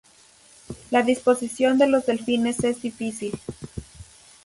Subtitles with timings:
[0.89, 3.39] La disposición de los delfines es difícil.